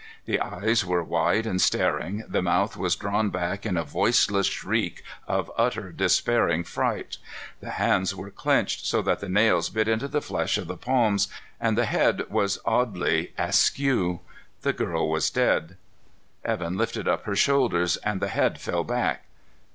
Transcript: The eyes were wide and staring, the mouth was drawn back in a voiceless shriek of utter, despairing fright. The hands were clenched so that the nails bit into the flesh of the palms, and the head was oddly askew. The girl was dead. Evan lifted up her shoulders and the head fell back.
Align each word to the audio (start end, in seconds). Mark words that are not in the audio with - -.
The 0.25 0.39
eyes 0.39 0.83
were 0.83 1.03
wide 1.03 1.45
and 1.45 1.61
staring, 1.61 2.23
the 2.27 2.41
mouth 2.41 2.75
was 2.75 2.95
drawn 2.95 3.29
back 3.29 3.67
in 3.67 3.77
a 3.77 3.83
voiceless 3.83 4.47
shriek 4.47 5.03
of 5.27 5.51
utter, 5.59 5.91
despairing 5.91 6.63
fright. 6.63 7.19
The 7.59 7.69
hands 7.77 8.15
were 8.15 8.31
clenched 8.31 8.83
so 8.87 9.03
that 9.03 9.19
the 9.19 9.29
nails 9.29 9.69
bit 9.69 9.87
into 9.87 10.07
the 10.07 10.19
flesh 10.19 10.57
of 10.57 10.65
the 10.67 10.75
palms, 10.75 11.27
and 11.59 11.77
the 11.77 11.85
head 11.85 12.23
was 12.31 12.57
oddly 12.65 13.31
askew. 13.37 14.21
The 14.63 14.73
girl 14.73 15.07
was 15.07 15.29
dead. 15.29 15.77
Evan 16.43 16.77
lifted 16.77 17.07
up 17.07 17.25
her 17.25 17.35
shoulders 17.35 17.97
and 17.97 18.19
the 18.19 18.27
head 18.29 18.59
fell 18.59 18.83
back. 18.83 19.25